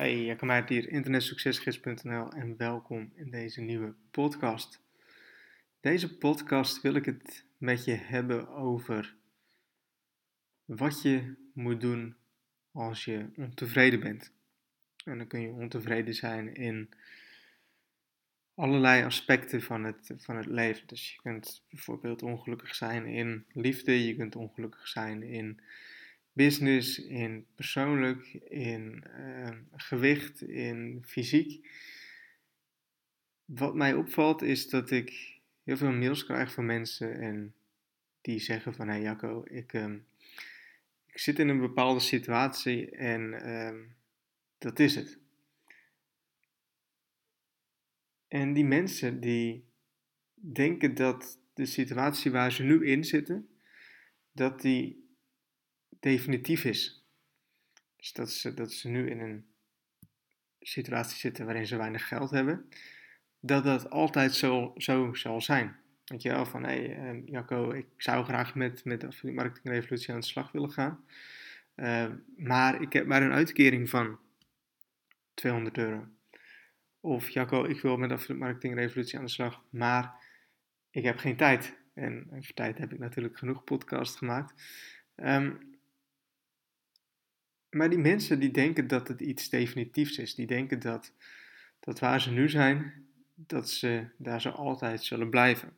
Hey, 0.00 0.24
Jacco 0.24 0.46
Meijert 0.46 0.68
hier, 0.68 0.88
internetsuccesgids.nl 0.88 2.32
en 2.32 2.56
welkom 2.56 3.12
in 3.14 3.30
deze 3.30 3.60
nieuwe 3.60 3.94
podcast. 4.10 4.80
Deze 5.80 6.16
podcast 6.18 6.82
wil 6.82 6.94
ik 6.94 7.04
het 7.04 7.44
met 7.58 7.84
je 7.84 7.94
hebben 7.94 8.48
over 8.48 9.14
wat 10.64 11.02
je 11.02 11.34
moet 11.54 11.80
doen 11.80 12.16
als 12.72 13.04
je 13.04 13.26
ontevreden 13.36 14.00
bent. 14.00 14.32
En 15.04 15.18
dan 15.18 15.26
kun 15.26 15.40
je 15.40 15.48
ontevreden 15.48 16.14
zijn 16.14 16.54
in 16.54 16.88
allerlei 18.54 19.04
aspecten 19.04 19.62
van 19.62 19.84
het, 19.84 20.12
van 20.16 20.36
het 20.36 20.46
leven. 20.46 20.86
Dus 20.86 21.12
je 21.12 21.20
kunt 21.22 21.62
bijvoorbeeld 21.70 22.22
ongelukkig 22.22 22.74
zijn 22.74 23.06
in 23.06 23.44
liefde, 23.52 24.06
je 24.06 24.16
kunt 24.16 24.36
ongelukkig 24.36 24.88
zijn 24.88 25.22
in 25.22 25.60
business, 26.32 26.98
in 26.98 27.46
persoonlijk, 27.54 28.24
in 28.48 29.04
uh, 29.18 29.50
gewicht, 29.72 30.42
in 30.42 31.04
fysiek. 31.06 31.68
Wat 33.44 33.74
mij 33.74 33.94
opvalt 33.94 34.42
is 34.42 34.68
dat 34.68 34.90
ik 34.90 35.40
heel 35.62 35.76
veel 35.76 35.92
mails 35.92 36.24
krijg 36.24 36.52
van 36.52 36.66
mensen 36.66 37.20
en 37.20 37.54
die 38.20 38.38
zeggen 38.38 38.74
van 38.74 38.86
hé 38.88 38.92
hey 38.92 39.02
Jacco, 39.02 39.44
ik, 39.44 39.72
uh, 39.72 39.94
ik 41.06 41.18
zit 41.18 41.38
in 41.38 41.48
een 41.48 41.60
bepaalde 41.60 42.00
situatie 42.00 42.90
en 42.90 43.20
uh, 43.32 43.86
dat 44.58 44.78
is 44.78 44.94
het. 44.94 45.18
En 48.28 48.52
die 48.52 48.64
mensen 48.64 49.20
die 49.20 49.64
denken 50.34 50.94
dat 50.94 51.38
de 51.54 51.66
situatie 51.66 52.30
waar 52.30 52.52
ze 52.52 52.62
nu 52.62 52.86
in 52.86 53.04
zitten, 53.04 53.48
dat 54.32 54.60
die 54.60 54.99
definitief 56.00 56.64
is. 56.64 57.04
Dus 57.96 58.12
dat 58.12 58.30
ze, 58.30 58.54
dat 58.54 58.72
ze 58.72 58.88
nu 58.88 59.10
in 59.10 59.20
een 59.20 59.44
situatie 60.60 61.18
zitten 61.18 61.44
waarin 61.44 61.66
ze 61.66 61.76
weinig 61.76 62.08
geld 62.08 62.30
hebben, 62.30 62.68
dat 63.40 63.64
dat 63.64 63.90
altijd 63.90 64.34
zo, 64.34 64.72
zo 64.76 65.14
zal 65.14 65.40
zijn. 65.40 65.76
Weet 66.04 66.22
je 66.22 66.28
wel, 66.30 66.46
van 66.46 66.64
hé 66.64 66.86
hey, 66.86 67.14
uh, 67.14 67.26
Jacco, 67.26 67.70
ik 67.70 67.86
zou 67.96 68.24
graag 68.24 68.54
met, 68.54 68.84
met 68.84 69.00
de 69.00 69.32
marketingrevolutie 69.32 70.12
aan 70.12 70.20
de 70.20 70.26
slag 70.26 70.52
willen 70.52 70.72
gaan. 70.72 71.04
Uh, 71.76 72.06
maar 72.36 72.82
ik 72.82 72.92
heb 72.92 73.06
maar 73.06 73.22
een 73.22 73.32
uitkering 73.32 73.90
van 73.90 74.18
200 75.34 75.78
euro. 75.78 76.08
Of 77.00 77.28
Jacco, 77.28 77.64
ik 77.64 77.80
wil 77.80 77.96
met 77.96 78.08
de 78.08 78.14
marketing 78.14 78.38
marketingrevolutie 78.38 79.18
aan 79.18 79.24
de 79.24 79.30
slag, 79.30 79.62
maar 79.70 80.14
ik 80.90 81.04
heb 81.04 81.18
geen 81.18 81.36
tijd. 81.36 81.78
En 81.94 82.26
voor 82.30 82.54
tijd 82.54 82.78
heb 82.78 82.92
ik 82.92 82.98
natuurlijk 82.98 83.38
genoeg 83.38 83.64
podcasts 83.64 84.16
gemaakt. 84.16 84.62
Um, 85.16 85.69
maar 87.70 87.90
die 87.90 87.98
mensen 87.98 88.40
die 88.40 88.50
denken 88.50 88.86
dat 88.86 89.08
het 89.08 89.20
iets 89.20 89.48
definitiefs 89.48 90.18
is. 90.18 90.34
Die 90.34 90.46
denken 90.46 90.80
dat, 90.80 91.12
dat 91.80 91.98
waar 91.98 92.20
ze 92.20 92.30
nu 92.30 92.48
zijn, 92.48 93.06
dat 93.34 93.70
ze 93.70 94.06
daar 94.16 94.40
zo 94.40 94.48
altijd 94.48 95.04
zullen 95.04 95.30
blijven. 95.30 95.72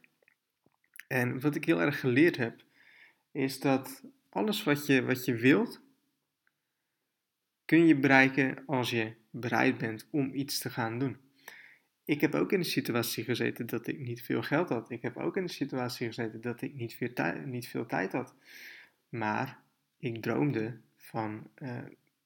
En 1.09 1.41
wat 1.41 1.55
ik 1.55 1.65
heel 1.65 1.81
erg 1.81 2.01
geleerd 2.01 2.37
heb, 2.37 2.63
is 3.33 3.61
dat 3.61 4.03
alles 4.29 4.63
wat 4.63 4.87
je, 4.87 5.03
wat 5.03 5.25
je 5.25 5.35
wilt, 5.35 5.81
kun 7.65 7.87
je 7.87 7.97
bereiken 7.97 8.63
als 8.67 8.91
je 8.91 9.13
bereid 9.31 9.79
bent 9.79 10.07
om 10.11 10.35
iets 10.35 10.59
te 10.59 10.70
gaan 10.70 10.98
doen. 10.98 11.17
Ik 12.05 12.20
heb 12.20 12.35
ook 12.35 12.53
in 12.53 12.61
de 12.61 12.67
situatie 12.67 13.25
gezeten 13.25 13.67
dat 13.67 13.87
ik 13.87 13.98
niet 13.98 14.23
veel 14.23 14.43
geld 14.43 14.69
had. 14.69 14.91
Ik 14.91 15.03
heb 15.03 15.17
ook 15.17 15.37
in 15.37 15.47
de 15.47 15.53
situatie 15.53 16.07
gezeten 16.07 16.41
dat 16.41 16.63
ik 16.63 16.75
niet 16.75 16.95
veel, 16.95 17.13
tijd, 17.13 17.47
niet 17.47 17.69
veel 17.69 17.87
tijd 17.87 18.13
had. 18.13 18.35
Maar 19.09 19.63
ik 19.98 20.23
droomde 20.23 20.81
van 21.03 21.50
uh, 21.62 21.78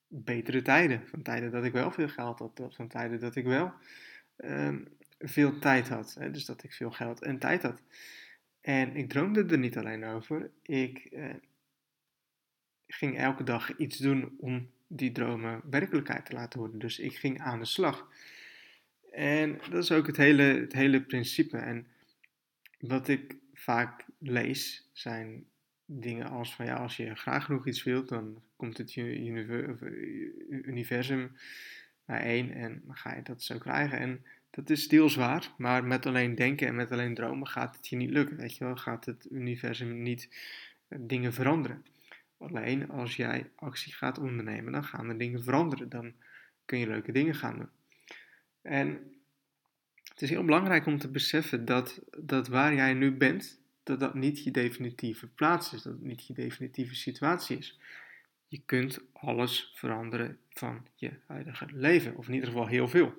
betere 0.09 0.63
tijden. 0.63 1.07
Van 1.09 1.23
tijden 1.23 1.51
dat 1.51 1.65
ik 1.65 1.73
wel 1.73 1.91
veel 1.91 2.09
geld 2.09 2.39
had. 2.39 2.75
Van 2.75 2.89
tijden 2.89 3.21
dat 3.21 3.37
ik 3.37 3.45
wel 3.45 3.73
uh, 4.39 4.77
veel 5.19 5.59
tijd 5.59 5.89
had. 5.89 6.17
Hè? 6.19 6.31
Dus 6.31 6.45
dat 6.45 6.63
ik 6.63 6.73
veel 6.73 6.91
geld 6.91 7.23
en 7.23 7.39
tijd 7.39 7.63
had. 7.63 7.83
En 8.61 8.97
ik 8.97 9.09
droomde 9.09 9.45
er 9.45 9.59
niet 9.59 9.77
alleen 9.77 10.05
over. 10.05 10.51
Ik 10.63 11.09
uh, 11.11 11.35
ging 12.87 13.19
elke 13.19 13.43
dag 13.43 13.77
iets 13.77 13.99
doen 13.99 14.37
om 14.39 14.71
die 14.87 15.13
dromen 15.13 15.61
werkelijkheid 15.71 16.27
te 16.27 16.33
laten 16.33 16.59
worden. 16.59 16.79
Dus 16.79 16.99
ik 16.99 17.17
ging 17.17 17.41
aan 17.41 17.59
de 17.59 17.65
slag. 17.65 18.09
En 19.13 19.61
dat 19.71 19.83
is 19.83 19.93
ook 19.93 20.07
het 20.07 20.17
hele, 20.17 20.43
het 20.43 20.73
hele 20.73 21.03
principe. 21.03 21.59
En 21.59 21.87
wat 22.79 23.09
ik 23.09 23.37
vaak 23.55 24.05
lees 24.19 24.91
zijn 24.93 25.47
dingen 25.87 26.29
als 26.29 26.55
van 26.55 26.65
ja, 26.65 26.75
als 26.75 26.97
je 26.97 27.15
graag 27.15 27.45
genoeg 27.45 27.67
iets 27.67 27.83
wilt, 27.83 28.09
dan 28.09 28.43
komt 28.57 28.79
het 28.79 28.97
universum 30.49 31.37
naar 32.05 32.21
één 32.21 32.53
en 32.53 32.83
dan 32.85 32.97
ga 32.97 33.15
je 33.15 33.23
dat 33.23 33.43
zo 33.43 33.59
krijgen. 33.59 33.99
En 33.99 34.25
dat 34.51 34.71
is 34.71 34.89
deels 34.89 35.15
waar, 35.15 35.53
maar 35.59 35.85
met 35.85 36.07
alleen 36.07 36.35
denken 36.35 36.67
en 36.67 36.75
met 36.75 36.91
alleen 36.91 37.15
dromen 37.15 37.47
gaat 37.47 37.77
het 37.77 37.89
je 37.89 37.97
niet 37.97 38.11
lukken. 38.11 38.37
Weet 38.37 38.57
je 38.57 38.65
wel, 38.65 38.77
gaat 38.77 39.05
het 39.05 39.27
universum 39.31 40.03
niet 40.03 40.29
eh, 40.89 40.99
dingen 41.03 41.33
veranderen. 41.33 41.85
Alleen 42.39 42.91
als 42.91 43.17
jij 43.17 43.51
actie 43.55 43.93
gaat 43.93 44.19
ondernemen, 44.19 44.73
dan 44.73 44.85
gaan 44.85 45.09
er 45.09 45.19
dingen 45.19 45.43
veranderen. 45.43 45.89
Dan 45.89 46.13
kun 46.65 46.79
je 46.79 46.87
leuke 46.87 47.13
dingen 47.13 47.35
gaan 47.35 47.57
doen. 47.57 47.69
En 48.63 49.15
het 50.05 50.23
is 50.23 50.31
heel 50.31 50.45
belangrijk 50.45 50.87
om 50.87 50.99
te 50.99 51.09
beseffen 51.09 51.65
dat, 51.65 52.01
dat 52.19 52.49
waar 52.49 52.75
jij 52.75 52.95
nu 52.95 53.13
bent, 53.13 53.61
dat 53.87 54.01
dat 54.01 54.15
niet 54.15 54.45
je 54.45 54.51
definitieve 54.51 55.27
plaats 55.27 55.73
is, 55.73 55.83
dat 55.83 55.93
het 55.93 56.03
niet 56.03 56.27
je 56.27 56.35
definitieve 56.35 56.95
situatie 56.95 57.59
is. 57.59 57.79
Je 58.49 58.63
kunt 58.65 59.01
alles 59.13 59.73
veranderen 59.75 60.39
van 60.51 60.87
je 60.95 61.13
huidige 61.27 61.67
leven, 61.73 62.17
of 62.17 62.27
in 62.27 62.35
ieder 62.35 62.49
geval 62.49 62.67
heel 62.67 62.89
veel. 62.89 63.15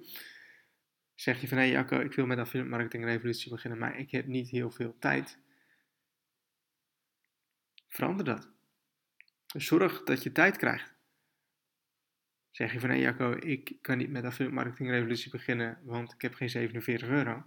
Zeg 1.16 1.42
je 1.42 1.48
van 1.48 1.58
hé 1.58 1.64
hey 1.64 1.74
Jacco, 1.74 2.00
ik 2.00 2.14
wil 2.14 2.26
met 2.26 2.38
affiliate 2.38 2.70
marketing 2.70 3.04
revolutie 3.04 3.52
beginnen, 3.52 3.80
maar 3.80 4.00
ik 4.00 4.12
heb 4.12 4.26
niet 4.26 4.50
heel 4.50 4.72
veel 4.72 4.96
tijd. 5.00 5.40
Verander 7.88 8.26
dat. 8.26 8.50
Zorg 9.46 10.04
dat 10.04 10.24
je 10.24 10.32
tijd 10.32 10.58
krijgt. 10.58 10.94
Zeg 12.52 12.74
je 12.74 12.80
van 12.80 12.90
hé 12.90 12.96
hey 12.96 13.04
Jacco, 13.04 13.32
ik 13.40 13.78
kan 13.82 13.98
niet 13.98 14.10
met 14.10 14.24
affiliate 14.24 14.56
marketing 14.56 14.90
revolutie 14.90 15.32
beginnen, 15.32 15.80
want 15.84 16.14
ik 16.14 16.22
heb 16.22 16.34
geen 16.34 16.50
47 16.50 17.08
euro. 17.08 17.46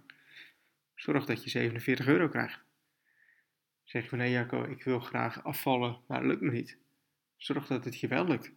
Zorg 0.95 1.25
dat 1.25 1.43
je 1.43 1.49
47 1.49 2.07
euro 2.07 2.27
krijgt. 2.27 2.69
Zeg 3.91 4.03
je 4.03 4.09
van 4.09 4.29
Jacco, 4.29 4.63
ik 4.63 4.83
wil 4.83 4.99
graag 4.99 5.43
afvallen, 5.43 5.99
maar 6.07 6.17
het 6.17 6.27
lukt 6.27 6.41
me 6.41 6.51
niet. 6.51 6.77
Zorg 7.35 7.67
dat 7.67 7.85
het 7.85 7.99
je 7.99 8.07
wel 8.07 8.27
lukt. 8.27 8.51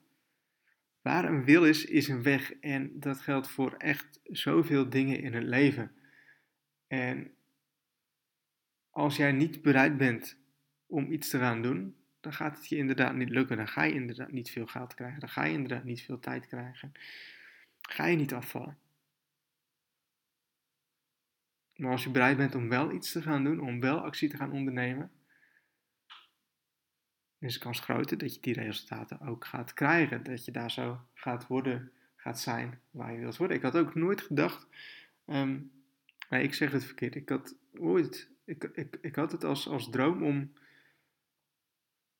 Waar 1.03 1.25
een 1.25 1.45
wil 1.45 1.65
is, 1.65 1.85
is 1.85 2.09
een 2.09 2.23
weg. 2.23 2.53
En 2.53 3.01
dat 3.01 3.21
geldt 3.21 3.49
voor 3.49 3.73
echt 3.73 4.21
zoveel 4.23 4.89
dingen 4.89 5.21
in 5.21 5.35
het 5.35 5.43
leven. 5.43 5.93
En 6.87 7.35
als 8.91 9.17
jij 9.17 9.33
niet 9.33 9.63
bereid 9.63 9.97
bent 9.97 10.39
om 10.87 11.13
iets 11.13 11.29
te 11.29 11.39
gaan 11.39 11.63
doen, 11.63 11.97
dan 12.21 12.33
gaat 12.33 12.57
het 12.57 12.69
je 12.69 12.77
inderdaad 12.77 13.15
niet 13.15 13.31
lukken. 13.31 13.57
Dan 13.57 13.69
ga 13.69 13.83
je 13.83 13.95
inderdaad 13.95 14.33
niet 14.33 14.51
veel 14.51 14.67
geld 14.67 14.95
krijgen. 14.95 15.21
Dan 15.21 15.29
ga 15.29 15.45
je 15.45 15.53
inderdaad 15.53 15.85
niet 15.85 16.03
veel 16.03 16.19
tijd 16.19 16.47
krijgen. 16.47 16.93
Ga 17.81 18.07
je 18.07 18.17
niet 18.17 18.35
afvallen. 18.35 18.79
Maar 21.77 21.91
als 21.91 22.05
je 22.05 22.11
bereid 22.11 22.37
bent 22.37 22.55
om 22.55 22.69
wel 22.69 22.93
iets 22.93 23.13
te 23.13 23.23
gaan 23.23 23.45
doen, 23.45 23.61
om 23.61 23.81
wel 23.81 23.99
actie 23.99 24.29
te 24.29 24.37
gaan 24.37 24.53
ondernemen, 24.53 25.11
is 27.45 27.55
de 27.55 27.61
kans 27.61 27.81
groter 27.81 28.19
dat 28.19 28.35
je 28.35 28.41
die 28.41 28.55
resultaten 28.55 29.21
ook 29.21 29.45
gaat 29.45 29.75
krijgen. 29.75 30.23
Dat 30.23 30.45
je 30.45 30.53
daar 30.53 30.71
zo 30.71 31.01
gaat 31.15 31.47
worden, 31.47 31.93
gaat 32.17 32.41
zijn 32.41 32.81
waar 32.91 33.13
je 33.13 33.19
wilt 33.19 33.37
worden. 33.37 33.57
Ik 33.57 33.63
had 33.63 33.77
ook 33.77 33.95
nooit 33.95 34.21
gedacht, 34.21 34.67
um, 35.27 35.71
nee, 36.29 36.43
ik 36.43 36.55
zeg 36.55 36.73
het 36.73 36.85
verkeerd, 36.85 37.15
ik 37.15 37.29
had 37.29 37.55
ooit, 37.79 38.31
ik, 38.45 38.65
ik, 38.65 38.99
ik 39.01 39.15
had 39.15 39.33
het 39.33 39.45
als, 39.45 39.69
als 39.69 39.91
droom 39.91 40.23
om 40.23 40.53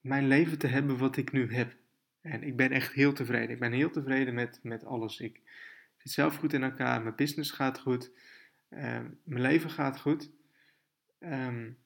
mijn 0.01 0.29
leven 0.29 0.59
te 0.59 0.67
hebben 0.67 0.99
wat 0.99 1.17
ik 1.17 1.33
nu 1.33 1.55
heb. 1.55 1.77
En 2.21 2.43
ik 2.43 2.57
ben 2.57 2.71
echt 2.71 2.93
heel 2.93 3.13
tevreden. 3.13 3.51
Ik 3.51 3.59
ben 3.59 3.73
heel 3.73 3.91
tevreden 3.91 4.35
met, 4.35 4.61
met 4.63 4.85
alles. 4.85 5.21
Ik 5.21 5.41
zit 5.97 6.13
zelf 6.13 6.37
goed 6.37 6.53
in 6.53 6.63
elkaar, 6.63 7.03
mijn 7.03 7.15
business 7.15 7.51
gaat 7.51 7.79
goed, 7.79 8.11
um, 8.71 9.19
mijn 9.23 9.43
leven 9.43 9.71
gaat 9.71 10.01
goed. 10.01 10.31
Um, 11.21 11.79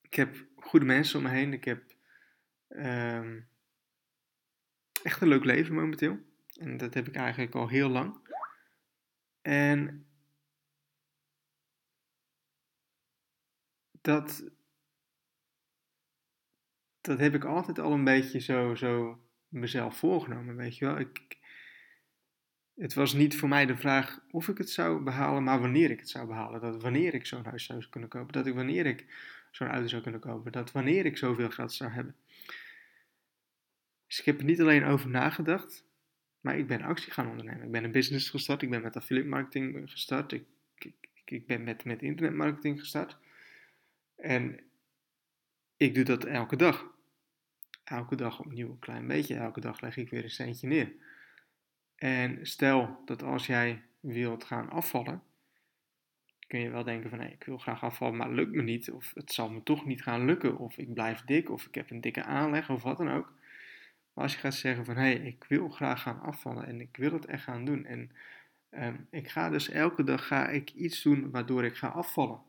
ik 0.00 0.14
heb 0.14 0.44
goede 0.56 0.86
mensen 0.86 1.18
om 1.18 1.24
me 1.24 1.30
heen. 1.30 1.52
Ik 1.52 1.64
heb 1.64 1.82
Um, 2.76 3.48
echt 5.02 5.20
een 5.20 5.28
leuk 5.28 5.44
leven 5.44 5.74
momenteel. 5.74 6.18
En 6.56 6.76
dat 6.76 6.94
heb 6.94 7.08
ik 7.08 7.14
eigenlijk 7.14 7.54
al 7.54 7.68
heel 7.68 7.88
lang. 7.88 8.28
En 9.42 10.06
dat, 14.00 14.50
dat 17.00 17.18
heb 17.18 17.34
ik 17.34 17.44
altijd 17.44 17.78
al 17.78 17.92
een 17.92 18.04
beetje 18.04 18.38
zo, 18.38 18.74
zo 18.74 19.20
mezelf 19.48 19.96
voorgenomen, 19.96 20.56
weet 20.56 20.76
je 20.76 20.84
wel. 20.84 20.98
Ik, 20.98 21.38
het 22.74 22.94
was 22.94 23.12
niet 23.12 23.36
voor 23.36 23.48
mij 23.48 23.66
de 23.66 23.76
vraag 23.76 24.20
of 24.30 24.48
ik 24.48 24.58
het 24.58 24.70
zou 24.70 25.02
behalen, 25.02 25.42
maar 25.42 25.60
wanneer 25.60 25.90
ik 25.90 26.00
het 26.00 26.08
zou 26.08 26.26
behalen. 26.26 26.60
Dat 26.60 26.82
wanneer 26.82 27.14
ik 27.14 27.26
zo'n 27.26 27.44
huis 27.44 27.64
zou 27.64 27.88
kunnen 27.88 28.08
kopen, 28.08 28.32
dat 28.32 28.46
ik 28.46 28.54
wanneer 28.54 28.86
ik 28.86 29.06
zo'n 29.50 29.68
auto 29.68 29.86
zou 29.86 30.02
kunnen 30.02 30.20
kopen, 30.20 30.52
dat 30.52 30.72
wanneer 30.72 31.06
ik 31.06 31.16
zoveel 31.16 31.50
geld 31.50 31.72
zou 31.72 31.90
hebben. 31.90 32.16
Dus 34.10 34.18
ik 34.18 34.24
heb 34.24 34.38
er 34.38 34.44
niet 34.44 34.60
alleen 34.60 34.84
over 34.84 35.10
nagedacht, 35.10 35.84
Maar 36.40 36.58
ik 36.58 36.66
ben 36.66 36.82
actie 36.82 37.12
gaan 37.12 37.28
ondernemen. 37.28 37.64
Ik 37.64 37.70
ben 37.70 37.84
een 37.84 37.92
business 37.92 38.30
gestart. 38.30 38.62
Ik 38.62 38.70
ben 38.70 38.82
met 38.82 38.96
affiliate 38.96 39.28
marketing 39.28 39.90
gestart. 39.90 40.32
Ik, 40.32 40.44
ik, 40.78 40.94
ik 41.24 41.46
ben 41.46 41.64
met, 41.64 41.84
met 41.84 42.02
internetmarketing 42.02 42.78
gestart. 42.78 43.16
En 44.16 44.60
ik 45.76 45.94
doe 45.94 46.04
dat 46.04 46.24
elke 46.24 46.56
dag. 46.56 46.86
Elke 47.84 48.16
dag 48.16 48.40
opnieuw 48.40 48.70
een 48.70 48.78
klein 48.78 49.06
beetje. 49.06 49.36
Elke 49.36 49.60
dag 49.60 49.80
leg 49.80 49.96
ik 49.96 50.10
weer 50.10 50.24
een 50.24 50.30
centje 50.30 50.66
neer. 50.66 50.92
En 51.96 52.46
stel 52.46 53.02
dat 53.04 53.22
als 53.22 53.46
jij 53.46 53.82
wilt 54.00 54.44
gaan 54.44 54.70
afvallen, 54.70 55.22
kun 56.46 56.60
je 56.60 56.70
wel 56.70 56.84
denken 56.84 57.10
van 57.10 57.20
ik 57.20 57.44
wil 57.44 57.58
graag 57.58 57.82
afvallen, 57.82 58.16
maar 58.16 58.26
het 58.26 58.36
lukt 58.36 58.54
me 58.54 58.62
niet. 58.62 58.90
Of 58.90 59.12
het 59.14 59.32
zal 59.32 59.50
me 59.50 59.62
toch 59.62 59.86
niet 59.86 60.02
gaan 60.02 60.24
lukken. 60.24 60.58
Of 60.58 60.78
ik 60.78 60.94
blijf 60.94 61.20
dik. 61.20 61.50
Of 61.50 61.66
ik 61.66 61.74
heb 61.74 61.90
een 61.90 62.00
dikke 62.00 62.22
aanleg. 62.22 62.70
Of 62.70 62.82
wat 62.82 62.96
dan 62.96 63.10
ook. 63.10 63.38
Maar 64.12 64.24
als 64.24 64.32
je 64.32 64.40
gaat 64.40 64.54
zeggen 64.54 64.84
van 64.84 64.96
hé, 64.96 65.02
hey, 65.02 65.14
ik 65.14 65.44
wil 65.48 65.68
graag 65.68 66.02
gaan 66.02 66.20
afvallen. 66.20 66.66
En 66.66 66.80
ik 66.80 66.96
wil 66.96 67.12
het 67.12 67.26
echt 67.26 67.42
gaan 67.42 67.64
doen. 67.64 67.84
En 67.84 68.10
ehm, 68.70 68.96
ik 69.10 69.28
ga 69.28 69.50
dus 69.50 69.68
elke 69.68 70.04
dag 70.04 70.26
ga 70.26 70.48
ik 70.48 70.70
iets 70.70 71.02
doen 71.02 71.30
waardoor 71.30 71.64
ik 71.64 71.76
ga 71.76 71.88
afvallen. 71.88 72.42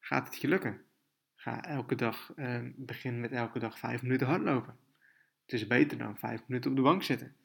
Gaat 0.00 0.26
het 0.26 0.40
je 0.40 0.48
lukken? 0.48 0.80
Ga 1.34 1.64
elke 1.64 1.94
dag, 1.94 2.32
uh, 2.36 2.58
begin 2.76 3.20
met 3.20 3.32
elke 3.32 3.58
dag 3.58 3.78
vijf 3.78 4.02
minuten 4.02 4.26
hardlopen. 4.26 4.76
Het 5.42 5.52
is 5.52 5.66
beter 5.66 5.98
dan 5.98 6.18
vijf 6.18 6.42
minuten 6.46 6.70
op 6.70 6.76
de 6.76 6.82
bank 6.82 7.02
zitten. 7.02 7.36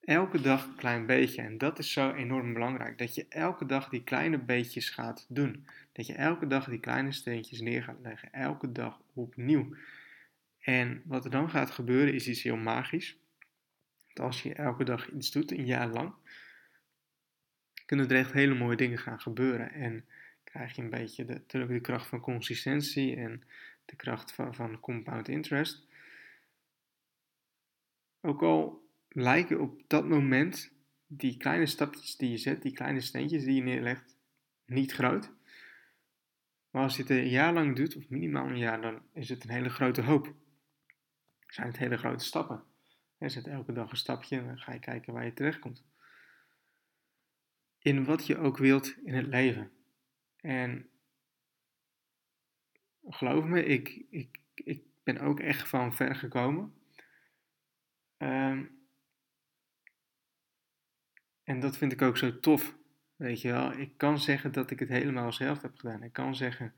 Elke 0.00 0.40
dag 0.40 0.64
een 0.64 0.74
klein 0.74 1.06
beetje. 1.06 1.42
En 1.42 1.58
dat 1.58 1.78
is 1.78 1.92
zo 1.92 2.12
enorm 2.12 2.52
belangrijk. 2.52 2.98
Dat 2.98 3.14
je 3.14 3.26
elke 3.28 3.66
dag 3.66 3.88
die 3.88 4.04
kleine 4.04 4.38
beetjes 4.38 4.90
gaat 4.90 5.26
doen. 5.28 5.66
Dat 5.92 6.06
je 6.06 6.14
elke 6.14 6.46
dag 6.46 6.68
die 6.68 6.80
kleine 6.80 7.12
steentjes 7.12 7.60
neer 7.60 7.82
gaat 7.82 8.00
leggen. 8.02 8.32
Elke 8.32 8.72
dag 8.72 9.00
opnieuw. 9.14 9.76
En 10.64 11.02
wat 11.04 11.24
er 11.24 11.30
dan 11.30 11.50
gaat 11.50 11.70
gebeuren 11.70 12.14
is 12.14 12.28
iets 12.28 12.42
heel 12.42 12.56
magisch. 12.56 13.16
Dat 14.12 14.26
als 14.26 14.42
je 14.42 14.54
elke 14.54 14.84
dag 14.84 15.10
iets 15.10 15.30
doet, 15.30 15.50
een 15.50 15.66
jaar 15.66 15.88
lang, 15.88 16.14
kunnen 17.86 18.08
er 18.08 18.16
echt 18.16 18.32
hele 18.32 18.54
mooie 18.54 18.76
dingen 18.76 18.98
gaan 18.98 19.20
gebeuren. 19.20 19.72
En 19.72 20.04
krijg 20.44 20.76
je 20.76 20.82
een 20.82 20.90
beetje 20.90 21.24
de, 21.24 21.42
de 21.46 21.80
kracht 21.80 22.06
van 22.06 22.20
consistentie 22.20 23.16
en 23.16 23.42
de 23.84 23.96
kracht 23.96 24.32
van, 24.32 24.54
van 24.54 24.80
compound 24.80 25.28
interest. 25.28 25.86
Ook 28.20 28.42
al 28.42 28.88
lijken 29.08 29.60
op 29.60 29.82
dat 29.86 30.08
moment 30.08 30.72
die 31.06 31.36
kleine 31.36 31.66
stapjes 31.66 32.16
die 32.16 32.30
je 32.30 32.36
zet, 32.36 32.62
die 32.62 32.72
kleine 32.72 33.00
steentjes 33.00 33.44
die 33.44 33.54
je 33.54 33.62
neerlegt, 33.62 34.16
niet 34.66 34.92
groot. 34.92 35.32
Maar 36.70 36.82
als 36.82 36.96
je 36.96 37.02
het 37.02 37.10
een 37.10 37.28
jaar 37.28 37.52
lang 37.52 37.76
doet, 37.76 37.96
of 37.96 38.08
minimaal 38.08 38.46
een 38.46 38.58
jaar, 38.58 38.80
dan 38.80 39.02
is 39.12 39.28
het 39.28 39.44
een 39.44 39.50
hele 39.50 39.68
grote 39.68 40.02
hoop. 40.02 40.34
Zijn 41.54 41.66
het 41.66 41.78
hele 41.78 41.96
grote 41.96 42.24
stappen. 42.24 42.64
Je 43.18 43.28
zet 43.28 43.46
elke 43.46 43.72
dag 43.72 43.90
een 43.90 43.96
stapje 43.96 44.38
en 44.38 44.46
dan 44.46 44.58
ga 44.58 44.72
je 44.72 44.78
kijken 44.78 45.12
waar 45.12 45.24
je 45.24 45.32
terechtkomt. 45.32 45.84
In 47.78 48.04
wat 48.04 48.26
je 48.26 48.38
ook 48.38 48.58
wilt 48.58 48.96
in 49.04 49.14
het 49.14 49.26
leven. 49.26 49.70
En 50.36 50.88
geloof 53.08 53.44
me, 53.44 53.64
ik, 53.64 54.04
ik, 54.10 54.40
ik 54.54 54.82
ben 55.02 55.18
ook 55.18 55.40
echt 55.40 55.68
van 55.68 55.94
ver 55.94 56.14
gekomen. 56.14 56.74
Um, 58.18 58.88
en 61.44 61.60
dat 61.60 61.76
vind 61.76 61.92
ik 61.92 62.02
ook 62.02 62.16
zo 62.16 62.38
tof. 62.38 62.76
Weet 63.16 63.40
je 63.40 63.52
wel, 63.52 63.72
ik 63.72 63.96
kan 63.96 64.18
zeggen 64.18 64.52
dat 64.52 64.70
ik 64.70 64.78
het 64.78 64.88
helemaal 64.88 65.32
zelf 65.32 65.62
heb 65.62 65.76
gedaan. 65.76 66.02
Ik 66.02 66.12
kan 66.12 66.36
zeggen 66.36 66.74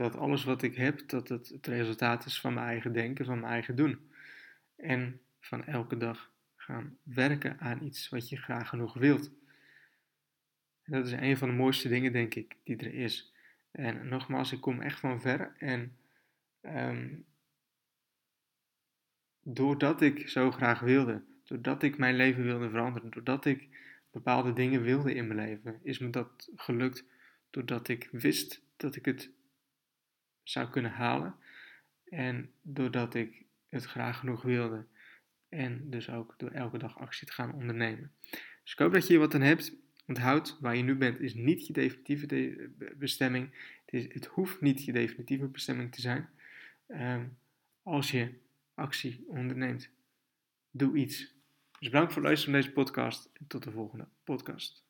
dat 0.00 0.16
alles 0.16 0.44
wat 0.44 0.62
ik 0.62 0.74
heb, 0.74 1.08
dat 1.08 1.28
het 1.28 1.48
het 1.48 1.66
resultaat 1.66 2.24
is 2.24 2.40
van 2.40 2.54
mijn 2.54 2.66
eigen 2.66 2.92
denken, 2.92 3.24
van 3.24 3.40
mijn 3.40 3.52
eigen 3.52 3.76
doen. 3.76 4.10
En 4.76 5.20
van 5.40 5.64
elke 5.64 5.96
dag 5.96 6.32
gaan 6.56 6.96
werken 7.02 7.58
aan 7.58 7.82
iets 7.82 8.08
wat 8.08 8.28
je 8.28 8.36
graag 8.36 8.68
genoeg 8.68 8.94
wilt. 8.94 9.32
En 10.82 10.92
dat 10.92 11.06
is 11.06 11.12
een 11.12 11.36
van 11.36 11.48
de 11.48 11.54
mooiste 11.54 11.88
dingen, 11.88 12.12
denk 12.12 12.34
ik, 12.34 12.56
die 12.64 12.76
er 12.76 12.94
is. 12.94 13.34
En 13.70 14.08
nogmaals, 14.08 14.52
ik 14.52 14.60
kom 14.60 14.80
echt 14.80 15.00
van 15.00 15.20
ver. 15.20 15.52
En 15.58 15.96
um, 16.62 17.24
doordat 19.42 20.00
ik 20.00 20.28
zo 20.28 20.50
graag 20.50 20.80
wilde, 20.80 21.22
doordat 21.44 21.82
ik 21.82 21.98
mijn 21.98 22.16
leven 22.16 22.44
wilde 22.44 22.70
veranderen, 22.70 23.10
doordat 23.10 23.44
ik 23.44 23.68
bepaalde 24.10 24.52
dingen 24.52 24.82
wilde 24.82 25.14
in 25.14 25.26
mijn 25.26 25.48
leven, 25.48 25.80
is 25.82 25.98
me 25.98 26.10
dat 26.10 26.50
gelukt 26.56 27.04
doordat 27.50 27.88
ik 27.88 28.08
wist 28.12 28.62
dat 28.76 28.96
ik 28.96 29.04
het 29.04 29.30
zou 30.50 30.70
kunnen 30.70 30.90
halen. 30.90 31.34
En 32.04 32.50
doordat 32.62 33.14
ik 33.14 33.44
het 33.68 33.84
graag 33.84 34.18
genoeg 34.18 34.42
wilde. 34.42 34.86
En 35.48 35.90
dus 35.90 36.10
ook 36.10 36.34
door 36.36 36.50
elke 36.50 36.78
dag 36.78 36.98
actie 36.98 37.26
te 37.26 37.32
gaan 37.32 37.54
ondernemen. 37.54 38.12
Dus 38.62 38.72
ik 38.72 38.78
hoop 38.78 38.92
dat 38.92 39.02
je 39.02 39.08
hier 39.08 39.18
wat 39.18 39.34
aan 39.34 39.40
hebt. 39.40 39.72
Onthoud, 40.06 40.58
waar 40.60 40.76
je 40.76 40.82
nu 40.82 40.96
bent 40.96 41.20
is 41.20 41.34
niet 41.34 41.66
je 41.66 41.72
definitieve 41.72 42.70
bestemming. 42.96 43.50
Het, 43.84 43.94
is, 43.94 44.14
het 44.14 44.26
hoeft 44.26 44.60
niet 44.60 44.84
je 44.84 44.92
definitieve 44.92 45.46
bestemming 45.46 45.92
te 45.92 46.00
zijn. 46.00 46.28
Um, 46.88 47.38
als 47.82 48.10
je 48.10 48.38
actie 48.74 49.24
onderneemt, 49.26 49.90
doe 50.70 50.96
iets. 50.96 51.34
Dus 51.78 51.88
bedankt 51.88 52.12
voor 52.12 52.22
het 52.22 52.30
luisteren 52.30 52.54
naar 52.54 52.62
deze 52.62 52.74
podcast 52.74 53.30
en 53.32 53.46
tot 53.46 53.62
de 53.62 53.70
volgende 53.70 54.08
podcast. 54.24 54.84